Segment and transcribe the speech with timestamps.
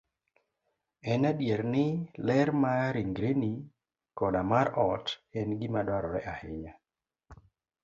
[1.15, 1.83] En adier ni,
[2.29, 3.51] ler mar ringreni
[4.23, 5.07] koda mar ot,
[5.43, 6.73] en gima dwarore ahinya.